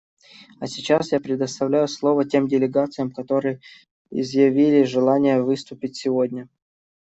А 0.59 0.65
сейчас 0.65 1.11
я 1.11 1.19
предоставлю 1.19 1.87
слово 1.87 2.25
тем 2.27 2.47
делегациям, 2.47 3.11
которые 3.11 3.61
изъявили 4.09 4.81
желание 4.81 5.43
выступить 5.43 5.95
сегодня. 5.95 6.49